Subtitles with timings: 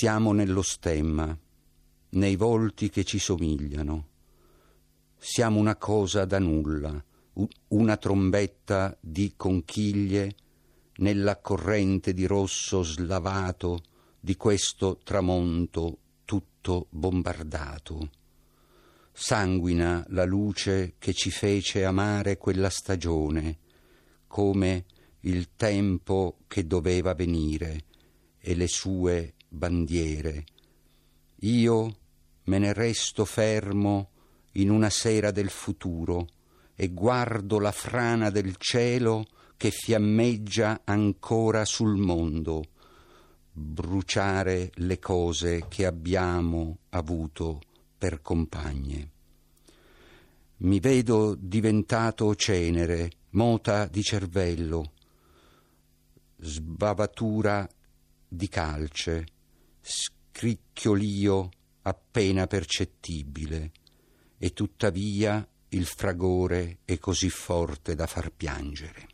[0.00, 1.38] Siamo nello stemma,
[2.12, 4.08] nei volti che ci somigliano.
[5.18, 7.04] Siamo una cosa da nulla,
[7.68, 10.34] una trombetta di conchiglie
[11.00, 13.82] nella corrente di rosso slavato
[14.18, 18.10] di questo tramonto tutto bombardato.
[19.12, 23.58] Sanguina la luce che ci fece amare quella stagione,
[24.26, 24.86] come
[25.24, 27.84] il tempo che doveva venire
[28.38, 30.44] e le sue bandiere.
[31.40, 31.96] Io
[32.44, 34.10] me ne resto fermo
[34.52, 36.26] in una sera del futuro
[36.74, 42.62] e guardo la frana del cielo che fiammeggia ancora sul mondo,
[43.52, 47.60] bruciare le cose che abbiamo avuto
[47.98, 49.10] per compagne.
[50.58, 54.92] Mi vedo diventato cenere, mota di cervello,
[56.38, 57.68] sbavatura
[58.26, 59.26] di calce,
[59.90, 61.48] scricchiolio
[61.82, 63.72] appena percettibile,
[64.38, 69.08] e tuttavia il fragore è così forte da far piangere.